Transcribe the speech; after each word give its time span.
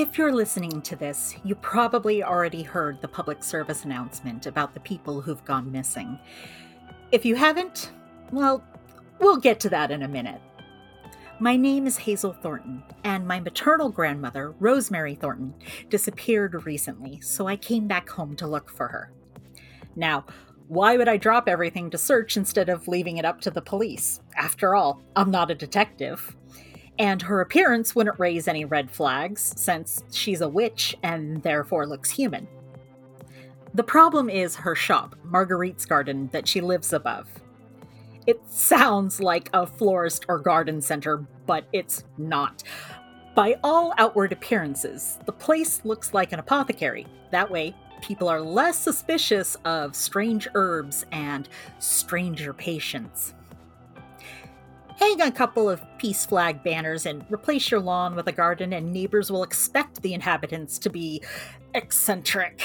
If 0.00 0.16
you're 0.16 0.32
listening 0.32 0.80
to 0.80 0.96
this, 0.96 1.36
you 1.44 1.54
probably 1.56 2.24
already 2.24 2.62
heard 2.62 3.02
the 3.02 3.06
public 3.06 3.44
service 3.44 3.84
announcement 3.84 4.46
about 4.46 4.72
the 4.72 4.80
people 4.80 5.20
who've 5.20 5.44
gone 5.44 5.70
missing. 5.70 6.18
If 7.12 7.26
you 7.26 7.36
haven't, 7.36 7.90
well, 8.32 8.64
we'll 9.18 9.36
get 9.36 9.60
to 9.60 9.68
that 9.68 9.90
in 9.90 10.02
a 10.02 10.08
minute. 10.08 10.40
My 11.38 11.54
name 11.54 11.86
is 11.86 11.98
Hazel 11.98 12.32
Thornton, 12.32 12.82
and 13.04 13.28
my 13.28 13.40
maternal 13.40 13.90
grandmother, 13.90 14.54
Rosemary 14.58 15.16
Thornton, 15.16 15.52
disappeared 15.90 16.64
recently, 16.64 17.20
so 17.20 17.46
I 17.46 17.56
came 17.56 17.86
back 17.86 18.08
home 18.08 18.36
to 18.36 18.46
look 18.46 18.70
for 18.70 18.88
her. 18.88 19.12
Now, 19.96 20.24
why 20.68 20.96
would 20.96 21.08
I 21.08 21.18
drop 21.18 21.46
everything 21.46 21.90
to 21.90 21.98
search 21.98 22.38
instead 22.38 22.70
of 22.70 22.88
leaving 22.88 23.18
it 23.18 23.26
up 23.26 23.42
to 23.42 23.50
the 23.50 23.60
police? 23.60 24.22
After 24.34 24.74
all, 24.74 25.02
I'm 25.14 25.30
not 25.30 25.50
a 25.50 25.54
detective. 25.54 26.38
And 27.00 27.22
her 27.22 27.40
appearance 27.40 27.96
wouldn't 27.96 28.20
raise 28.20 28.46
any 28.46 28.66
red 28.66 28.90
flags, 28.90 29.54
since 29.56 30.04
she's 30.12 30.42
a 30.42 30.48
witch 30.48 30.94
and 31.02 31.42
therefore 31.42 31.86
looks 31.86 32.10
human. 32.10 32.46
The 33.72 33.82
problem 33.82 34.28
is 34.28 34.56
her 34.56 34.74
shop, 34.74 35.16
Marguerite's 35.24 35.86
Garden, 35.86 36.28
that 36.32 36.46
she 36.46 36.60
lives 36.60 36.92
above. 36.92 37.26
It 38.26 38.38
sounds 38.50 39.18
like 39.18 39.48
a 39.54 39.66
florist 39.66 40.26
or 40.28 40.38
garden 40.38 40.82
center, 40.82 41.24
but 41.46 41.64
it's 41.72 42.04
not. 42.18 42.64
By 43.34 43.56
all 43.64 43.94
outward 43.96 44.32
appearances, 44.32 45.18
the 45.24 45.32
place 45.32 45.82
looks 45.84 46.12
like 46.12 46.32
an 46.32 46.38
apothecary. 46.38 47.06
That 47.30 47.50
way, 47.50 47.74
people 48.02 48.28
are 48.28 48.42
less 48.42 48.78
suspicious 48.78 49.56
of 49.64 49.96
strange 49.96 50.48
herbs 50.54 51.06
and 51.12 51.48
stranger 51.78 52.52
patients. 52.52 53.32
Hang 55.00 55.22
a 55.22 55.32
couple 55.32 55.70
of 55.70 55.80
peace 55.96 56.26
flag 56.26 56.62
banners 56.62 57.06
and 57.06 57.24
replace 57.30 57.70
your 57.70 57.80
lawn 57.80 58.14
with 58.14 58.28
a 58.28 58.32
garden, 58.32 58.74
and 58.74 58.92
neighbors 58.92 59.32
will 59.32 59.42
expect 59.42 60.02
the 60.02 60.12
inhabitants 60.12 60.78
to 60.78 60.90
be 60.90 61.22
eccentric. 61.74 62.62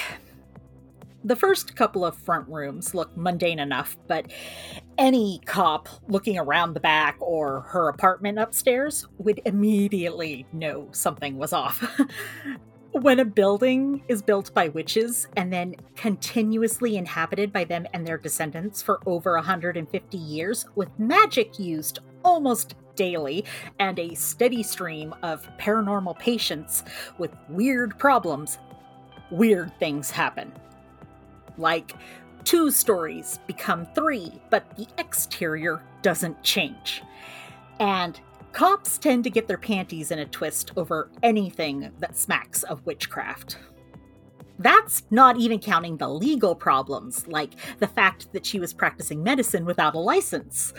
The 1.24 1.38
first 1.38 1.78
couple 1.78 2.04
of 2.04 2.18
front 2.18 2.50
rooms 2.50 2.94
look 2.94 3.16
mundane 3.16 3.58
enough, 3.58 3.96
but 4.08 4.34
any 4.98 5.40
cop 5.46 5.88
looking 6.10 6.38
around 6.38 6.74
the 6.74 6.82
back 6.82 7.16
or 7.22 7.62
her 7.62 7.88
apartment 7.88 8.38
upstairs 8.38 9.08
would 9.18 9.40
immediately 9.46 10.46
know 10.52 10.90
something 10.92 11.38
was 11.38 11.54
off. 11.54 11.90
when 12.92 13.20
a 13.20 13.26
building 13.26 14.04
is 14.10 14.22
built 14.22 14.54
by 14.54 14.68
witches 14.68 15.28
and 15.38 15.52
then 15.52 15.76
continuously 15.96 16.98
inhabited 16.98 17.54
by 17.54 17.64
them 17.64 17.88
and 17.94 18.06
their 18.06 18.18
descendants 18.18 18.82
for 18.82 19.00
over 19.06 19.36
150 19.36 20.18
years, 20.18 20.66
with 20.76 20.90
magic 21.00 21.58
used 21.58 22.00
almost 22.26 22.76
daily 22.96 23.46
and 23.80 23.98
a 24.00 24.14
steady 24.16 24.64
stream 24.64 25.16
of 25.24 25.48
paranormal 25.58 26.18
patients 26.20 26.84
with 27.18 27.32
weird 27.48 27.98
problems, 27.98 28.58
weird 29.32 29.72
things 29.80 30.12
happen. 30.12 30.52
Like, 31.58 31.94
two 32.44 32.72
stories 32.72 33.40
become 33.48 33.88
three, 33.96 34.42
but 34.50 34.76
the 34.76 34.88
exterior 34.98 35.82
doesn't 36.02 36.42
change. 36.44 37.02
And 37.80 38.20
cops 38.52 38.98
tend 38.98 39.24
to 39.26 39.30
get 39.30 39.48
their 39.48 39.58
panties 39.58 40.12
in 40.12 40.20
a 40.20 40.26
twist 40.26 40.72
over 40.78 41.10
anything 41.24 41.92
that 42.00 42.18
smacks 42.18 42.64
of 42.64 42.86
witchcraft. 42.86 43.58
That's 44.58 45.04
not 45.12 45.38
even 45.38 45.60
counting 45.60 45.98
the 45.98 46.08
legal 46.08 46.56
problems, 46.56 47.28
like 47.28 47.52
the 47.80 47.88
fact 47.88 48.32
that 48.32 48.46
she 48.46 48.60
was 48.60 48.74
practicing 48.74 49.22
medicine 49.22 49.66
without 49.66 49.96
a 49.96 50.00
license. 50.00 50.74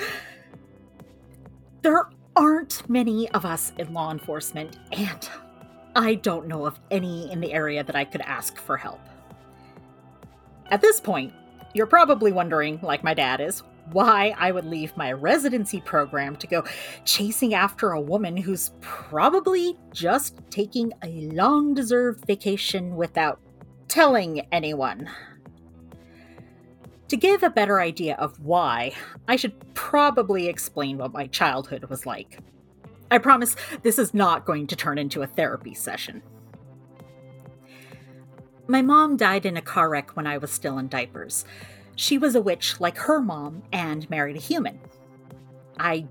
There 1.86 2.08
aren't 2.34 2.90
many 2.90 3.30
of 3.30 3.44
us 3.44 3.72
in 3.78 3.94
law 3.94 4.10
enforcement, 4.10 4.76
and 4.90 5.30
I 5.94 6.16
don't 6.16 6.48
know 6.48 6.66
of 6.66 6.80
any 6.90 7.30
in 7.30 7.40
the 7.40 7.52
area 7.52 7.84
that 7.84 7.94
I 7.94 8.04
could 8.04 8.22
ask 8.22 8.58
for 8.58 8.76
help. 8.76 8.98
At 10.72 10.80
this 10.80 11.00
point, 11.00 11.32
you're 11.74 11.86
probably 11.86 12.32
wondering, 12.32 12.80
like 12.82 13.04
my 13.04 13.14
dad 13.14 13.40
is, 13.40 13.62
why 13.92 14.34
I 14.36 14.50
would 14.50 14.64
leave 14.64 14.96
my 14.96 15.12
residency 15.12 15.80
program 15.80 16.34
to 16.38 16.48
go 16.48 16.64
chasing 17.04 17.54
after 17.54 17.92
a 17.92 18.00
woman 18.00 18.36
who's 18.36 18.72
probably 18.80 19.76
just 19.92 20.40
taking 20.50 20.92
a 21.04 21.30
long 21.36 21.72
deserved 21.72 22.26
vacation 22.26 22.96
without 22.96 23.38
telling 23.86 24.40
anyone. 24.50 25.08
To 27.08 27.16
give 27.16 27.42
a 27.42 27.50
better 27.50 27.80
idea 27.80 28.16
of 28.16 28.40
why, 28.40 28.92
I 29.28 29.36
should 29.36 29.74
probably 29.74 30.48
explain 30.48 30.98
what 30.98 31.12
my 31.12 31.28
childhood 31.28 31.84
was 31.84 32.04
like. 32.04 32.40
I 33.10 33.18
promise 33.18 33.54
this 33.82 33.98
is 33.98 34.12
not 34.12 34.44
going 34.44 34.66
to 34.66 34.76
turn 34.76 34.98
into 34.98 35.22
a 35.22 35.26
therapy 35.28 35.72
session. 35.72 36.22
My 38.66 38.82
mom 38.82 39.16
died 39.16 39.46
in 39.46 39.56
a 39.56 39.62
car 39.62 39.88
wreck 39.88 40.16
when 40.16 40.26
I 40.26 40.38
was 40.38 40.50
still 40.50 40.78
in 40.78 40.88
diapers. 40.88 41.44
She 41.94 42.18
was 42.18 42.34
a 42.34 42.40
witch 42.40 42.80
like 42.80 42.98
her 42.98 43.20
mom 43.20 43.62
and 43.72 44.10
married 44.10 44.36
a 44.36 44.40
human. 44.40 44.80
I 45.78 46.06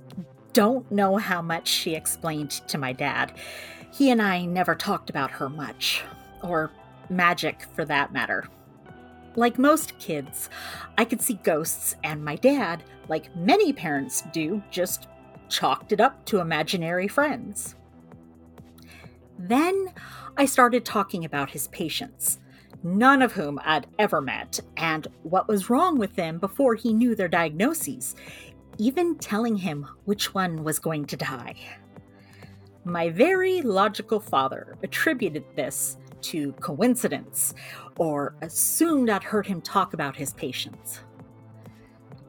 don't 0.53 0.89
know 0.89 1.17
how 1.17 1.41
much 1.41 1.67
she 1.67 1.95
explained 1.95 2.51
to 2.69 2.77
my 2.77 2.93
dad. 2.93 3.33
He 3.91 4.09
and 4.09 4.21
I 4.21 4.45
never 4.45 4.73
talked 4.73 5.09
about 5.09 5.31
her 5.31 5.49
much, 5.49 6.01
or 6.41 6.71
magic 7.09 7.65
for 7.75 7.83
that 7.85 8.13
matter. 8.13 8.47
Like 9.35 9.59
most 9.59 9.97
kids, 9.99 10.49
I 10.97 11.05
could 11.05 11.21
see 11.21 11.39
ghosts, 11.43 11.95
and 12.03 12.23
my 12.23 12.35
dad, 12.35 12.83
like 13.09 13.35
many 13.35 13.73
parents 13.73 14.23
do, 14.31 14.63
just 14.71 15.07
chalked 15.49 15.91
it 15.91 16.01
up 16.01 16.25
to 16.25 16.39
imaginary 16.39 17.07
friends. 17.07 17.75
Then 19.37 19.93
I 20.37 20.45
started 20.45 20.85
talking 20.85 21.25
about 21.25 21.51
his 21.51 21.67
patients 21.67 22.39
none 22.85 23.23
of 23.23 23.33
whom 23.33 23.59
I'd 23.63 23.87
ever 23.97 24.21
met, 24.21 24.59
and 24.77 25.07
what 25.23 25.47
was 25.47 25.69
wrong 25.69 25.97
with 25.97 26.15
them 26.15 26.37
before 26.37 26.75
he 26.75 26.93
knew 26.93 27.15
their 27.15 27.27
diagnoses, 27.27 28.15
even 28.77 29.17
telling 29.17 29.57
him 29.57 29.87
which 30.05 30.35
one 30.35 30.63
was 30.63 30.77
going 30.77 31.05
to 31.05 31.17
die. 31.17 31.55
My 32.83 33.09
very 33.09 33.63
logical 33.63 34.19
father 34.19 34.77
attributed 34.83 35.43
this 35.55 35.97
to 36.25 36.51
coincidence, 36.53 37.53
or 37.97 38.35
assumed 38.41 39.09
I'd 39.09 39.23
heard 39.23 39.47
him 39.47 39.61
talk 39.61 39.93
about 39.93 40.15
his 40.15 40.33
patients. 40.33 41.01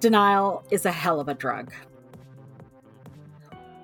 Denial 0.00 0.64
is 0.70 0.84
a 0.84 0.92
hell 0.92 1.20
of 1.20 1.28
a 1.28 1.34
drug. 1.34 1.72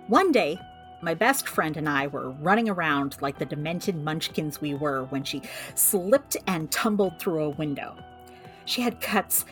One 0.09 0.33
day, 0.33 0.59
my 1.03 1.15
best 1.15 1.49
friend 1.49 1.77
and 1.77 1.89
I 1.89 2.07
were 2.07 2.31
running 2.31 2.69
around 2.69 3.17
like 3.21 3.39
the 3.39 3.47
demented 3.47 3.97
munchkins 3.97 4.61
we 4.61 4.75
were 4.75 5.05
when 5.05 5.25
she 5.25 5.43
slipped 5.75 6.37
and 6.47 6.71
tumbled 6.71 7.19
through 7.19 7.45
a 7.45 7.51
window. 7.51 7.97
She 8.67 8.83
had 8.83 9.01
cuts 9.01 9.45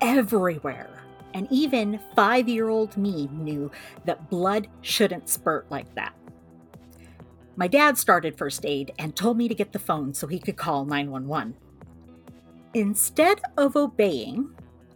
everywhere, 0.00 0.90
and 1.32 1.46
even 1.50 2.00
five 2.14 2.48
year 2.48 2.68
old 2.68 2.96
me 2.96 3.28
knew 3.32 3.70
that 4.04 4.28
blood 4.28 4.68
shouldn't 4.82 5.28
spurt 5.28 5.70
like 5.70 5.94
that. 5.94 6.14
My 7.60 7.68
dad 7.68 7.98
started 7.98 8.38
first 8.38 8.64
aid 8.64 8.94
and 8.98 9.14
told 9.14 9.36
me 9.36 9.46
to 9.46 9.54
get 9.54 9.72
the 9.74 9.78
phone 9.78 10.14
so 10.14 10.26
he 10.26 10.38
could 10.38 10.56
call 10.56 10.86
911. 10.86 11.54
Instead 12.72 13.42
of 13.58 13.76
obeying, 13.76 14.48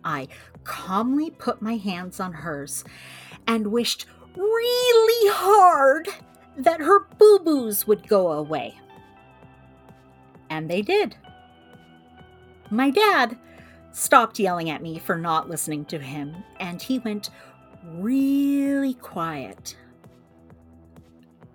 I 0.03 0.29
calmly 0.65 1.29
put 1.29 1.61
my 1.61 1.77
hands 1.77 2.21
on 2.21 2.33
hers 2.33 2.83
and 3.47 3.67
wished 3.67 4.07
really 4.35 5.31
hard 5.35 6.09
that 6.57 6.81
her 6.81 7.01
boo 7.19 7.41
boos 7.41 7.87
would 7.87 8.09
go 8.09 8.33
away. 8.33 8.81
And 10.49 10.71
they 10.71 10.81
did. 10.81 11.17
My 12.71 12.89
dad 12.89 13.37
stopped 13.93 14.39
yelling 14.39 14.71
at 14.71 14.81
me 14.81 14.99
for 14.99 15.19
not 15.19 15.51
listening 15.51 15.85
to 15.87 15.99
him, 15.99 16.35
and 16.59 16.81
he 16.81 16.99
went 16.99 17.29
really 17.93 18.95
quiet. 18.95 19.77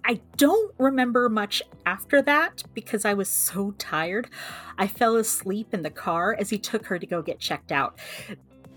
I 0.09 0.19
don't 0.37 0.73
remember 0.79 1.29
much 1.29 1.61
after 1.85 2.23
that 2.23 2.63
because 2.73 3.05
I 3.05 3.13
was 3.13 3.29
so 3.29 3.75
tired. 3.77 4.27
I 4.75 4.87
fell 4.87 5.17
asleep 5.17 5.71
in 5.71 5.83
the 5.83 5.91
car 5.91 6.35
as 6.39 6.49
he 6.49 6.57
took 6.57 6.87
her 6.87 6.97
to 6.97 7.05
go 7.05 7.21
get 7.21 7.37
checked 7.37 7.71
out. 7.71 7.99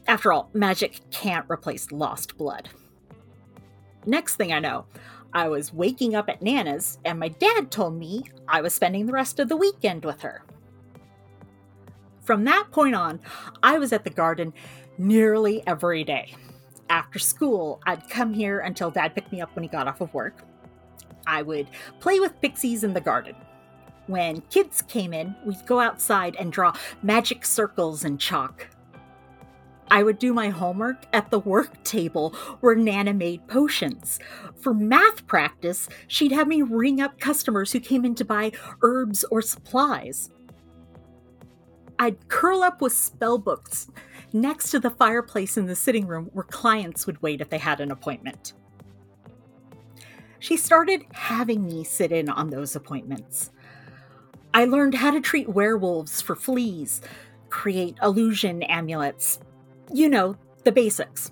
After 0.07 0.31
all, 0.31 0.51
magic 0.53 1.01
can't 1.11 1.51
replace 1.51 1.91
lost 1.91 2.37
blood. 2.37 2.69
Next 4.05 4.37
thing 4.37 4.53
I 4.53 4.59
know, 4.59 4.85
I 5.33 5.49
was 5.49 5.73
waking 5.73 6.15
up 6.15 6.29
at 6.29 6.43
Nana's, 6.43 6.99
and 7.07 7.19
my 7.19 7.29
dad 7.29 7.71
told 7.71 7.99
me 7.99 8.25
I 8.47 8.61
was 8.61 8.75
spending 8.75 9.07
the 9.07 9.15
rest 9.15 9.39
of 9.39 9.49
the 9.49 9.57
weekend 9.57 10.05
with 10.05 10.21
her. 10.21 10.45
From 12.21 12.45
that 12.45 12.67
point 12.73 12.95
on, 12.95 13.21
I 13.63 13.79
was 13.79 13.95
at 13.95 14.05
the 14.05 14.11
garden 14.11 14.53
nearly 14.99 15.67
every 15.67 16.05
day. 16.05 16.35
After 16.91 17.19
school, 17.19 17.81
I'd 17.87 18.11
come 18.11 18.35
here 18.35 18.61
until 18.61 18.91
dad 18.91 19.15
picked 19.15 19.33
me 19.33 19.41
up 19.41 19.57
when 19.57 19.63
he 19.63 19.69
got 19.71 19.89
off 19.89 20.03
of 20.03 20.13
work. 20.13 20.45
I 21.27 21.43
would 21.43 21.69
play 22.01 22.21
with 22.21 22.41
pixies 22.41 22.85
in 22.85 22.95
the 22.95 23.01
garden. 23.01 23.35
When 24.07 24.41
kids 24.51 24.83
came 24.83 25.13
in, 25.13 25.35
we'd 25.45 25.65
go 25.67 25.81
outside 25.81 26.37
and 26.39 26.53
draw 26.53 26.75
magic 27.03 27.47
circles 27.47 28.05
in 28.05 28.19
chalk. 28.19 28.69
I 29.91 30.03
would 30.03 30.19
do 30.19 30.33
my 30.33 30.49
homework 30.49 31.05
at 31.13 31.31
the 31.31 31.39
work 31.39 31.85
table 31.85 32.31
where 32.61 32.75
Nana 32.75 33.13
made 33.13 33.47
potions. 33.47 34.19
For 34.61 34.73
math 34.73 35.27
practice, 35.27 35.89
she'd 36.09 36.33
have 36.33 36.49
me 36.49 36.63
ring 36.63 37.01
up 37.01 37.21
customers 37.21 37.73
who 37.73 37.81
came 37.81 38.05
in 38.05 38.15
to 38.15 38.25
buy 38.25 38.53
herbs 38.83 39.25
or 39.31 39.43
supplies. 39.43 40.31
I'd 41.99 42.29
curl 42.29 42.63
up 42.63 42.81
with 42.81 42.95
spell 42.95 43.39
books 43.39 43.89
next 44.33 44.71
to 44.71 44.81
the 44.81 44.91
fireplace 44.91 45.57
in 45.57 45.67
the 45.67 45.77
sitting 45.77 46.07
room 46.07 46.31
where 46.33 46.45
clients 46.45 47.07
would 47.07 47.23
wait 47.23 47.41
if 47.41 47.51
they 47.51 47.59
had 47.59 47.81
an 47.81 47.91
appointment. 47.91 48.55
She 50.43 50.57
started 50.57 51.07
having 51.13 51.65
me 51.65 51.85
sit 51.85 52.11
in 52.11 52.29
on 52.29 52.51
those 52.51 52.75
appointments. 52.75 53.53
I 54.53 54.65
learned 54.65 54.97
how 54.97 55.13
to 55.13 55.21
treat 55.21 55.49
werewolves 55.49 56.21
for 56.21 56.35
fleas, 56.35 57.01
create 57.49 57.95
illusion 58.03 58.65
amulets, 58.65 59.39
you 59.95 60.09
know, 60.09 60.35
the 60.65 60.73
basics. 60.73 61.31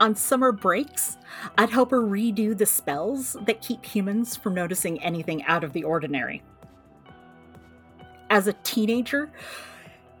On 0.00 0.16
summer 0.16 0.50
breaks, 0.50 1.18
I'd 1.56 1.70
help 1.70 1.92
her 1.92 2.02
redo 2.02 2.58
the 2.58 2.66
spells 2.66 3.36
that 3.46 3.62
keep 3.62 3.84
humans 3.84 4.34
from 4.34 4.54
noticing 4.54 5.00
anything 5.00 5.44
out 5.44 5.62
of 5.62 5.72
the 5.72 5.84
ordinary. 5.84 6.42
As 8.28 8.48
a 8.48 8.54
teenager, 8.64 9.30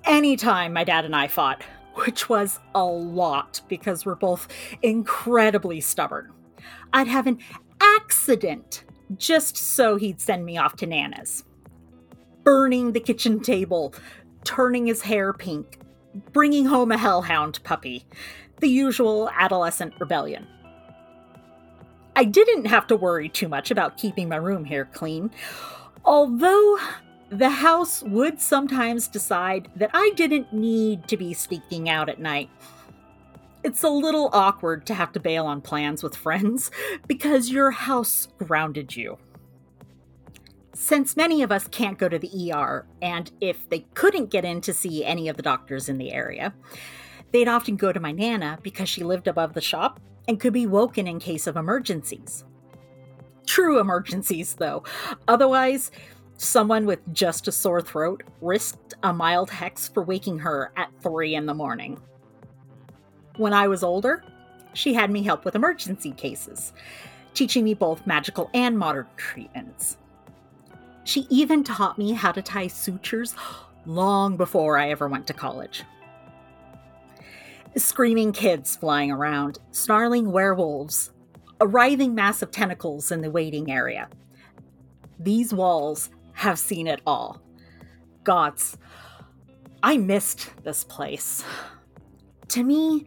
anytime 0.04 0.74
my 0.74 0.84
dad 0.84 1.04
and 1.04 1.16
I 1.16 1.26
fought, 1.26 1.64
which 1.94 2.28
was 2.28 2.60
a 2.72 2.84
lot 2.84 3.62
because 3.66 4.06
we're 4.06 4.14
both 4.14 4.46
incredibly 4.80 5.80
stubborn, 5.80 6.30
I'd 6.92 7.08
have 7.08 7.26
an 7.26 7.38
accident 8.04 8.84
just 9.16 9.56
so 9.56 9.96
he'd 9.96 10.20
send 10.20 10.44
me 10.44 10.58
off 10.58 10.76
to 10.76 10.86
Nana's. 10.86 11.44
Burning 12.42 12.92
the 12.92 13.00
kitchen 13.00 13.40
table, 13.40 13.94
turning 14.44 14.86
his 14.86 15.02
hair 15.02 15.32
pink, 15.32 15.78
bringing 16.32 16.66
home 16.66 16.92
a 16.92 16.98
hellhound 16.98 17.60
puppy, 17.64 18.04
the 18.60 18.68
usual 18.68 19.30
adolescent 19.34 19.94
rebellion. 19.98 20.46
I 22.16 22.24
didn't 22.24 22.66
have 22.66 22.86
to 22.88 22.96
worry 22.96 23.28
too 23.28 23.48
much 23.48 23.70
about 23.70 23.96
keeping 23.96 24.28
my 24.28 24.36
room 24.36 24.64
here 24.64 24.84
clean, 24.92 25.30
although 26.04 26.78
the 27.30 27.50
house 27.50 28.02
would 28.02 28.40
sometimes 28.40 29.08
decide 29.08 29.68
that 29.76 29.90
I 29.92 30.12
didn't 30.14 30.52
need 30.52 31.08
to 31.08 31.16
be 31.16 31.34
sneaking 31.34 31.88
out 31.88 32.08
at 32.08 32.20
night. 32.20 32.50
It's 33.64 33.82
a 33.82 33.88
little 33.88 34.28
awkward 34.34 34.84
to 34.86 34.94
have 34.94 35.10
to 35.12 35.20
bail 35.20 35.46
on 35.46 35.62
plans 35.62 36.02
with 36.02 36.14
friends 36.14 36.70
because 37.08 37.48
your 37.48 37.70
house 37.70 38.28
grounded 38.36 38.94
you. 38.94 39.16
Since 40.74 41.16
many 41.16 41.42
of 41.42 41.50
us 41.50 41.66
can't 41.68 41.98
go 41.98 42.10
to 42.10 42.18
the 42.18 42.52
ER, 42.52 42.86
and 43.00 43.32
if 43.40 43.66
they 43.70 43.86
couldn't 43.94 44.30
get 44.30 44.44
in 44.44 44.60
to 44.62 44.74
see 44.74 45.02
any 45.02 45.28
of 45.28 45.36
the 45.38 45.42
doctors 45.42 45.88
in 45.88 45.96
the 45.96 46.12
area, 46.12 46.52
they'd 47.32 47.48
often 47.48 47.76
go 47.76 47.90
to 47.90 48.00
my 48.00 48.12
Nana 48.12 48.58
because 48.62 48.88
she 48.88 49.02
lived 49.02 49.28
above 49.28 49.54
the 49.54 49.62
shop 49.62 49.98
and 50.28 50.38
could 50.38 50.52
be 50.52 50.66
woken 50.66 51.06
in 51.06 51.18
case 51.18 51.46
of 51.46 51.56
emergencies. 51.56 52.44
True 53.46 53.78
emergencies, 53.78 54.56
though. 54.56 54.82
Otherwise, 55.26 55.90
someone 56.36 56.84
with 56.84 57.00
just 57.14 57.48
a 57.48 57.52
sore 57.52 57.80
throat 57.80 58.24
risked 58.42 58.92
a 59.02 59.12
mild 59.12 59.48
hex 59.48 59.88
for 59.88 60.02
waking 60.02 60.40
her 60.40 60.70
at 60.76 60.90
3 61.02 61.34
in 61.34 61.46
the 61.46 61.54
morning. 61.54 61.98
When 63.36 63.52
I 63.52 63.66
was 63.66 63.82
older, 63.82 64.22
she 64.74 64.94
had 64.94 65.10
me 65.10 65.22
help 65.22 65.44
with 65.44 65.56
emergency 65.56 66.12
cases, 66.12 66.72
teaching 67.34 67.64
me 67.64 67.74
both 67.74 68.06
magical 68.06 68.48
and 68.54 68.78
modern 68.78 69.06
treatments. 69.16 69.96
She 71.04 71.26
even 71.30 71.64
taught 71.64 71.98
me 71.98 72.12
how 72.12 72.32
to 72.32 72.42
tie 72.42 72.68
sutures 72.68 73.34
long 73.86 74.36
before 74.36 74.78
I 74.78 74.90
ever 74.90 75.08
went 75.08 75.26
to 75.26 75.32
college. 75.34 75.82
Screaming 77.76 78.32
kids 78.32 78.76
flying 78.76 79.10
around, 79.10 79.58
snarling 79.72 80.30
werewolves, 80.30 81.10
a 81.60 81.66
writhing 81.66 82.14
mass 82.14 82.40
of 82.40 82.52
tentacles 82.52 83.10
in 83.10 83.20
the 83.20 83.30
waiting 83.30 83.70
area. 83.70 84.08
These 85.18 85.52
walls 85.52 86.10
have 86.34 86.58
seen 86.58 86.86
it 86.86 87.00
all. 87.04 87.40
Gods, 88.22 88.78
I 89.82 89.96
missed 89.96 90.50
this 90.62 90.84
place. 90.84 91.44
To 92.48 92.62
me, 92.62 93.04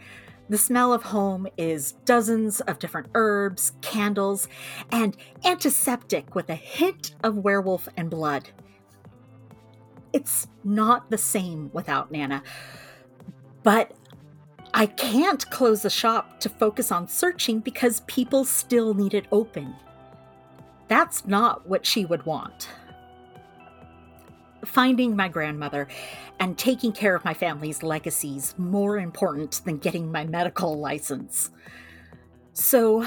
the 0.49 0.57
smell 0.57 0.93
of 0.93 1.03
home 1.03 1.47
is 1.57 1.93
dozens 2.05 2.61
of 2.61 2.79
different 2.79 3.07
herbs, 3.13 3.73
candles, 3.81 4.47
and 4.91 5.17
antiseptic 5.43 6.35
with 6.35 6.49
a 6.49 6.55
hint 6.55 7.15
of 7.23 7.37
werewolf 7.37 7.89
and 7.97 8.09
blood. 8.09 8.49
It's 10.13 10.47
not 10.63 11.09
the 11.09 11.17
same 11.17 11.69
without 11.73 12.11
Nana, 12.11 12.43
but 13.63 13.91
I 14.73 14.85
can't 14.85 15.49
close 15.49 15.81
the 15.81 15.89
shop 15.89 16.39
to 16.41 16.49
focus 16.49 16.91
on 16.91 17.07
searching 17.07 17.59
because 17.59 18.01
people 18.07 18.45
still 18.45 18.93
need 18.93 19.13
it 19.13 19.27
open. 19.31 19.75
That's 20.87 21.25
not 21.25 21.67
what 21.67 21.85
she 21.85 22.05
would 22.05 22.25
want 22.25 22.69
finding 24.65 25.15
my 25.15 25.27
grandmother 25.27 25.87
and 26.39 26.57
taking 26.57 26.91
care 26.91 27.15
of 27.15 27.25
my 27.25 27.33
family's 27.33 27.83
legacies 27.83 28.55
more 28.57 28.97
important 28.97 29.61
than 29.65 29.77
getting 29.77 30.11
my 30.11 30.23
medical 30.25 30.79
license. 30.79 31.49
So 32.53 33.05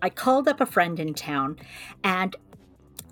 I 0.00 0.10
called 0.10 0.48
up 0.48 0.60
a 0.60 0.66
friend 0.66 0.98
in 0.98 1.14
town 1.14 1.56
and 2.02 2.34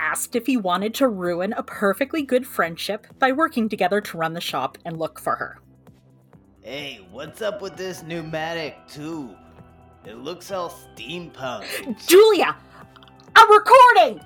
asked 0.00 0.34
if 0.34 0.46
he 0.46 0.56
wanted 0.56 0.94
to 0.94 1.08
ruin 1.08 1.52
a 1.52 1.62
perfectly 1.62 2.22
good 2.22 2.46
friendship 2.46 3.06
by 3.19 3.32
working 3.32 3.69
together 3.69 4.00
to 4.00 4.19
run 4.19 4.34
the 4.34 4.40
shop 4.40 4.78
and 4.84 4.99
look 4.99 5.20
for 5.20 5.37
her. 5.37 5.58
Hey, 6.62 7.06
what's 7.11 7.43
up 7.43 7.62
with 7.62 7.76
this 7.76 8.02
pneumatic 8.02 8.76
tube? 8.88 9.37
It 10.05 10.16
looks 10.16 10.50
all 10.50 10.70
steampunk. 10.70 11.64
Julia! 12.06 12.56
I'm 13.37 13.50
recording! 13.50 14.20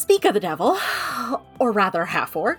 Speak 0.00 0.24
of 0.24 0.32
the 0.32 0.40
devil, 0.40 0.78
or 1.58 1.72
rather 1.72 2.06
half 2.06 2.34
orc. 2.34 2.58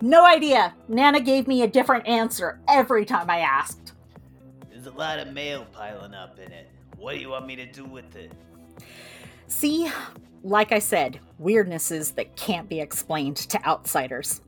No 0.00 0.24
idea. 0.24 0.74
Nana 0.88 1.20
gave 1.20 1.46
me 1.46 1.60
a 1.60 1.66
different 1.66 2.08
answer 2.08 2.58
every 2.66 3.04
time 3.04 3.28
I 3.28 3.40
asked. 3.40 3.92
There's 4.70 4.86
a 4.86 4.92
lot 4.92 5.18
of 5.18 5.30
mail 5.34 5.66
piling 5.70 6.14
up 6.14 6.38
in 6.38 6.50
it. 6.52 6.70
What 6.96 7.12
do 7.12 7.20
you 7.20 7.28
want 7.28 7.46
me 7.46 7.54
to 7.56 7.66
do 7.70 7.84
with 7.84 8.16
it? 8.16 8.32
See, 9.48 9.90
like 10.42 10.72
I 10.72 10.78
said, 10.78 11.20
weirdnesses 11.38 12.14
that 12.14 12.34
can't 12.34 12.66
be 12.66 12.80
explained 12.80 13.36
to 13.36 13.62
outsiders. 13.66 14.40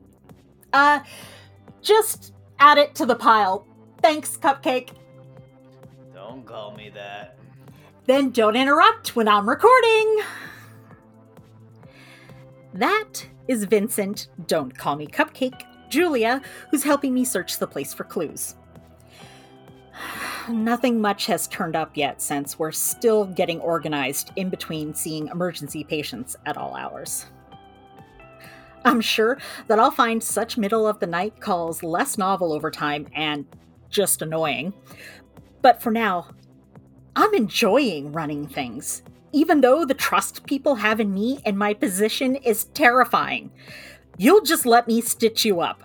Uh, 0.72 1.00
just 1.82 2.32
add 2.58 2.78
it 2.78 2.94
to 2.94 3.04
the 3.04 3.14
pile. 3.14 3.66
Thanks, 4.00 4.38
Cupcake. 4.38 4.92
Don't 6.14 6.46
call 6.46 6.74
me 6.74 6.88
that. 6.94 7.36
Then 8.06 8.30
don't 8.30 8.56
interrupt 8.56 9.14
when 9.14 9.28
I'm 9.28 9.46
recording. 9.46 10.22
That 12.74 13.26
is 13.48 13.64
Vincent, 13.64 14.28
don't 14.46 14.76
call 14.76 14.94
me 14.94 15.06
Cupcake, 15.06 15.62
Julia, 15.88 16.40
who's 16.70 16.84
helping 16.84 17.12
me 17.12 17.24
search 17.24 17.58
the 17.58 17.66
place 17.66 17.92
for 17.92 18.04
clues. 18.04 18.54
Nothing 20.48 21.00
much 21.00 21.26
has 21.26 21.48
turned 21.48 21.74
up 21.74 21.96
yet 21.96 22.22
since 22.22 22.58
we're 22.58 22.70
still 22.70 23.24
getting 23.24 23.60
organized 23.60 24.30
in 24.36 24.50
between 24.50 24.94
seeing 24.94 25.26
emergency 25.28 25.82
patients 25.82 26.36
at 26.46 26.56
all 26.56 26.76
hours. 26.76 27.26
I'm 28.84 29.00
sure 29.00 29.38
that 29.66 29.78
I'll 29.78 29.90
find 29.90 30.22
such 30.22 30.56
middle 30.56 30.86
of 30.86 31.00
the 31.00 31.06
night 31.06 31.40
calls 31.40 31.82
less 31.82 32.16
novel 32.16 32.52
over 32.52 32.70
time 32.70 33.08
and 33.14 33.44
just 33.90 34.22
annoying. 34.22 34.72
But 35.60 35.82
for 35.82 35.90
now, 35.90 36.28
I'm 37.16 37.34
enjoying 37.34 38.12
running 38.12 38.46
things 38.46 39.02
even 39.32 39.60
though 39.60 39.84
the 39.84 39.94
trust 39.94 40.46
people 40.46 40.76
have 40.76 41.00
in 41.00 41.12
me 41.14 41.40
and 41.44 41.58
my 41.58 41.74
position 41.74 42.36
is 42.36 42.64
terrifying. 42.64 43.50
You'll 44.18 44.42
just 44.42 44.66
let 44.66 44.86
me 44.86 45.00
stitch 45.00 45.44
you 45.44 45.60
up. 45.60 45.82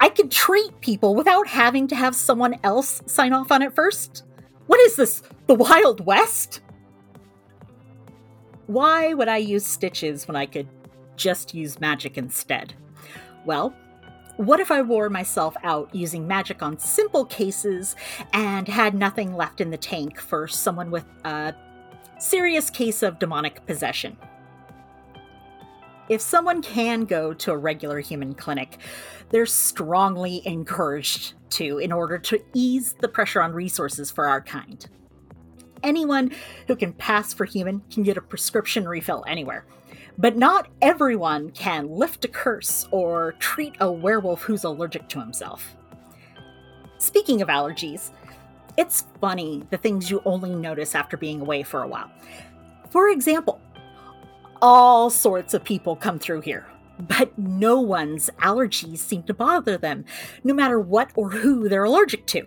I 0.00 0.08
can 0.08 0.28
treat 0.28 0.80
people 0.80 1.14
without 1.14 1.46
having 1.46 1.86
to 1.88 1.96
have 1.96 2.16
someone 2.16 2.58
else 2.64 3.02
sign 3.06 3.32
off 3.32 3.52
on 3.52 3.62
it 3.62 3.74
first. 3.74 4.24
What 4.66 4.80
is 4.80 4.96
this, 4.96 5.22
the 5.46 5.54
Wild 5.54 6.04
West? 6.04 6.60
Why 8.66 9.12
would 9.14 9.28
I 9.28 9.36
use 9.36 9.66
stitches 9.66 10.26
when 10.26 10.36
I 10.36 10.46
could 10.46 10.68
just 11.16 11.54
use 11.54 11.80
magic 11.80 12.16
instead? 12.16 12.74
Well, 13.44 13.74
what 14.36 14.60
if 14.60 14.70
I 14.70 14.82
wore 14.82 15.10
myself 15.10 15.56
out 15.62 15.94
using 15.94 16.26
magic 16.26 16.62
on 16.62 16.78
simple 16.78 17.24
cases 17.26 17.94
and 18.32 18.66
had 18.66 18.94
nothing 18.94 19.36
left 19.36 19.60
in 19.60 19.70
the 19.70 19.76
tank 19.76 20.18
for 20.18 20.48
someone 20.48 20.90
with 20.90 21.04
a 21.24 21.54
serious 22.22 22.70
case 22.70 23.02
of 23.02 23.18
demonic 23.18 23.66
possession. 23.66 24.16
If 26.08 26.20
someone 26.20 26.62
can 26.62 27.04
go 27.04 27.32
to 27.34 27.52
a 27.52 27.56
regular 27.56 28.00
human 28.00 28.34
clinic, 28.34 28.78
they're 29.30 29.46
strongly 29.46 30.46
encouraged 30.46 31.34
to 31.50 31.78
in 31.78 31.90
order 31.90 32.18
to 32.18 32.42
ease 32.54 32.94
the 33.00 33.08
pressure 33.08 33.42
on 33.42 33.52
resources 33.52 34.10
for 34.10 34.26
our 34.28 34.40
kind. 34.40 34.86
anyone 35.82 36.30
who 36.66 36.76
can 36.76 36.92
pass 36.92 37.32
for 37.32 37.44
human 37.44 37.82
can 37.90 38.02
get 38.02 38.16
a 38.16 38.22
prescription 38.22 38.88
refill 38.88 39.24
anywhere. 39.26 39.64
But 40.18 40.36
not 40.36 40.68
everyone 40.80 41.50
can 41.50 41.88
lift 41.88 42.24
a 42.24 42.28
curse 42.28 42.86
or 42.90 43.32
treat 43.38 43.74
a 43.80 43.90
werewolf 43.90 44.42
who's 44.42 44.64
allergic 44.64 45.08
to 45.08 45.20
himself. 45.20 45.74
Speaking 46.98 47.42
of 47.42 47.48
allergies, 47.48 48.10
it's 48.76 49.06
funny 49.20 49.62
the 49.70 49.76
things 49.76 50.10
you 50.10 50.22
only 50.24 50.54
notice 50.54 50.94
after 50.94 51.16
being 51.16 51.40
away 51.40 51.62
for 51.62 51.82
a 51.82 51.88
while. 51.88 52.10
For 52.90 53.08
example, 53.08 53.60
all 54.60 55.10
sorts 55.10 55.54
of 55.54 55.64
people 55.64 55.96
come 55.96 56.18
through 56.18 56.42
here, 56.42 56.66
but 56.98 57.36
no 57.38 57.80
one's 57.80 58.30
allergies 58.40 58.98
seem 58.98 59.22
to 59.24 59.34
bother 59.34 59.76
them, 59.76 60.04
no 60.44 60.54
matter 60.54 60.80
what 60.80 61.10
or 61.16 61.30
who 61.30 61.68
they're 61.68 61.84
allergic 61.84 62.26
to. 62.26 62.46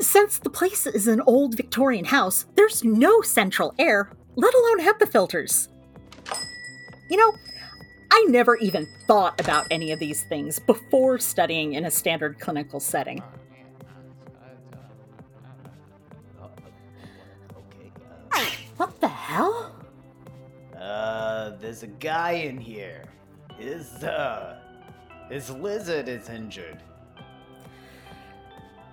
Since 0.00 0.38
the 0.38 0.50
place 0.50 0.86
is 0.86 1.06
an 1.06 1.20
old 1.22 1.56
Victorian 1.56 2.06
house, 2.06 2.46
there's 2.54 2.82
no 2.82 3.20
central 3.20 3.74
air, 3.78 4.10
let 4.36 4.54
alone 4.54 4.80
HEPA 4.80 5.10
filters. 5.12 5.68
You 7.10 7.18
know, 7.18 7.32
I 8.10 8.24
never 8.28 8.56
even 8.56 8.86
thought 9.06 9.38
about 9.38 9.66
any 9.70 9.92
of 9.92 9.98
these 9.98 10.22
things 10.24 10.58
before 10.58 11.18
studying 11.18 11.74
in 11.74 11.84
a 11.84 11.90
standard 11.90 12.40
clinical 12.40 12.80
setting. 12.80 13.22
There's 21.62 21.82
a 21.82 21.86
guy 21.86 22.32
in 22.32 22.58
here. 22.58 23.04
His 23.56 24.04
uh, 24.04 24.58
his 25.30 25.48
lizard 25.48 26.08
is 26.08 26.28
injured. 26.28 26.82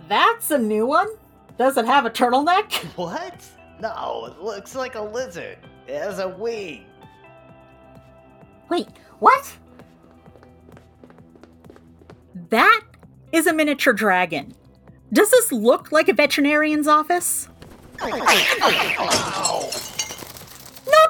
That's 0.07 0.51
a 0.51 0.57
new 0.57 0.85
one? 0.85 1.09
Does 1.57 1.75
it 1.77 1.85
have 1.85 2.05
a 2.05 2.09
turtleneck? 2.09 2.71
What? 2.95 3.43
No, 3.81 4.25
it 4.25 4.41
looks 4.43 4.75
like 4.75 4.95
a 4.95 5.01
lizard. 5.01 5.57
It 5.87 5.99
has 5.99 6.19
a 6.19 6.27
wing. 6.27 6.85
Wait, 8.69 8.87
what? 9.19 9.55
That 12.49 12.81
is 13.31 13.47
a 13.47 13.53
miniature 13.53 13.93
dragon. 13.93 14.53
Does 15.13 15.31
this 15.31 15.51
look 15.51 15.91
like 15.91 16.09
a 16.09 16.13
veterinarian's 16.13 16.87
office? 16.87 17.47
Not 17.99 18.11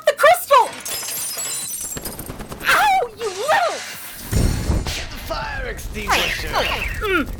the 0.05 0.13
crystal! 0.17 0.69
Ow, 2.67 3.09
you 3.17 3.29
little! 3.29 3.79
Fire 6.05 6.25
extinguisher. 6.25 7.39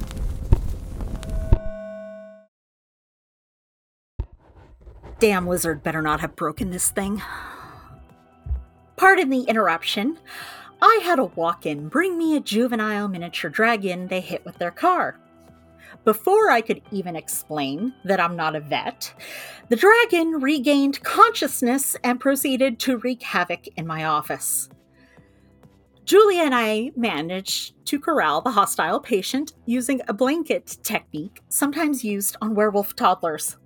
Damn 5.19 5.47
lizard 5.47 5.83
better 5.83 6.01
not 6.01 6.21
have 6.21 6.35
broken 6.35 6.69
this 6.69 6.91
thing. 6.91 7.21
Pardon 8.95 9.29
the 9.29 9.41
interruption. 9.41 10.17
I 10.81 11.01
had 11.03 11.19
a 11.19 11.25
walk 11.25 11.65
in 11.65 11.89
bring 11.89 12.17
me 12.17 12.37
a 12.37 12.39
juvenile 12.39 13.09
miniature 13.09 13.49
dragon 13.49 14.07
they 14.07 14.21
hit 14.21 14.45
with 14.45 14.57
their 14.57 14.71
car. 14.71 15.19
Before 16.05 16.49
I 16.49 16.61
could 16.61 16.81
even 16.91 17.17
explain 17.17 17.93
that 18.05 18.21
I'm 18.21 18.37
not 18.37 18.55
a 18.55 18.61
vet, 18.61 19.13
the 19.67 19.75
dragon 19.75 20.39
regained 20.39 21.03
consciousness 21.03 21.97
and 22.03 22.19
proceeded 22.19 22.79
to 22.79 22.97
wreak 22.97 23.21
havoc 23.21 23.67
in 23.75 23.85
my 23.85 24.05
office. 24.05 24.69
Julia 26.09 26.41
and 26.41 26.55
I 26.55 26.89
managed 26.95 27.85
to 27.85 27.99
corral 27.99 28.41
the 28.41 28.49
hostile 28.49 28.99
patient 28.99 29.53
using 29.67 30.01
a 30.07 30.13
blanket 30.13 30.79
technique 30.81 31.43
sometimes 31.49 32.03
used 32.03 32.35
on 32.41 32.55
werewolf 32.55 32.95
toddlers. 32.95 33.57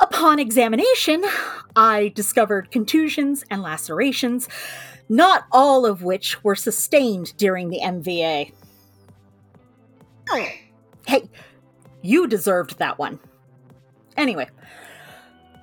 Upon 0.00 0.38
examination, 0.38 1.24
I 1.74 2.12
discovered 2.14 2.70
contusions 2.70 3.42
and 3.50 3.62
lacerations, 3.62 4.50
not 5.08 5.46
all 5.50 5.86
of 5.86 6.02
which 6.02 6.44
were 6.44 6.54
sustained 6.54 7.34
during 7.38 7.70
the 7.70 7.80
MVA. 7.80 8.52
Hey, 11.06 11.30
you 12.02 12.26
deserved 12.26 12.78
that 12.80 12.98
one. 12.98 13.18
Anyway, 14.18 14.50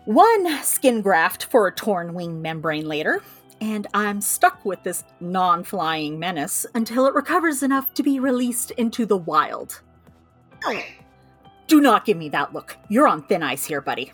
one 0.06 0.64
skin 0.64 1.02
graft 1.02 1.44
for 1.52 1.68
a 1.68 1.72
torn 1.72 2.16
wing 2.16 2.42
membrane 2.42 2.88
later, 2.88 3.22
and 3.62 3.88
I'm 3.94 4.22
stuck 4.22 4.64
with 4.66 4.84
this 4.84 5.04
non 5.20 5.64
flying 5.64 6.20
menace 6.20 6.66
until 6.76 7.06
it 7.08 7.14
recovers 7.14 7.64
enough 7.64 7.94
to 7.96 8.04
be 8.04 8.20
released 8.20 8.72
into 8.72 9.06
the 9.06 9.18
wild. 9.18 9.82
Do 11.68 11.82
not 11.82 12.06
give 12.06 12.18
me 12.18 12.30
that 12.30 12.54
look. 12.54 12.78
You're 12.90 13.08
on 13.08 13.24
thin 13.24 13.44
ice 13.44 13.66
here, 13.66 13.82
buddy. 13.82 14.12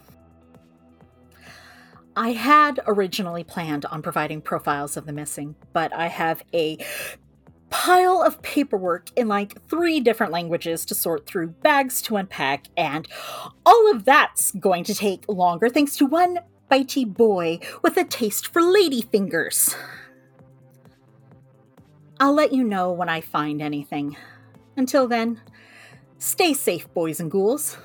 I 2.16 2.34
had 2.34 2.80
originally 2.88 3.44
planned 3.44 3.86
on 3.86 4.02
providing 4.02 4.42
profiles 4.42 4.98
of 4.98 5.06
the 5.06 5.14
missing, 5.14 5.56
but 5.74 5.94
I 5.94 6.08
have 6.08 6.44
a 6.54 6.78
pile 7.70 8.22
of 8.22 8.42
paperwork 8.42 9.08
in 9.16 9.28
like 9.30 9.66
three 9.70 10.02
different 10.02 10.32
languages 10.32 10.86
to 10.86 10.96
sort 10.96 11.26
through, 11.26 11.48
bags 11.48 12.02
to 12.04 12.18
unpack, 12.18 12.66
and 12.76 13.08
all 13.66 13.92
of 13.92 14.04
that's 14.04 14.52
going 14.52 14.84
to 14.84 14.94
take 14.94 15.24
longer 15.30 15.70
thanks 15.70 15.96
to 15.98 16.06
one 16.06 16.40
bitey 16.72 17.06
boy 17.06 17.60
with 17.82 17.98
a 17.98 18.06
taste 18.06 18.48
for 18.48 18.62
lady 18.62 19.02
fingers. 19.02 19.76
I'll 22.20 22.34
let 22.34 22.54
you 22.54 22.64
know 22.64 22.92
when 22.92 23.10
I 23.10 23.20
find 23.20 23.62
anything. 23.62 24.16
Until 24.78 25.08
then, 25.08 25.42
stay 26.18 26.54
safe, 26.54 26.92
boys 26.94 27.20
and 27.20 27.30
ghouls. 27.30 27.78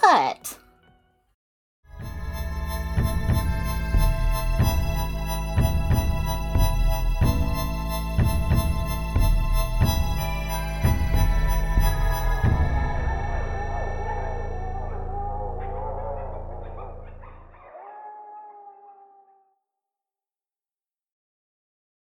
What? 0.00 0.58